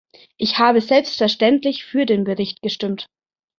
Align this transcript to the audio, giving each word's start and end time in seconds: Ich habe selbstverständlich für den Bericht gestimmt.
Ich 0.37 0.57
habe 0.57 0.81
selbstverständlich 0.81 1.85
für 1.85 2.07
den 2.07 2.23
Bericht 2.23 2.63
gestimmt. 2.63 3.05